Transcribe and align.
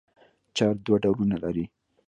چارج 0.55 0.77
دوه 0.85 0.97
ډولونه 1.03 1.37
لري. 1.43 1.65